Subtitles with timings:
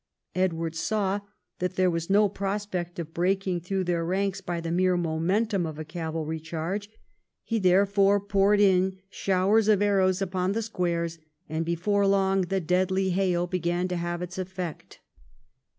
[0.33, 1.19] Edward saw
[1.59, 5.77] that there Avas no prospect of breaking through their ranks by the mere momentum of
[5.77, 6.89] a cavalry charge;
[7.43, 13.11] he therefore poured in showers of arrows upon the squares, and before long the deadly
[13.11, 15.01] hail began to have its effect.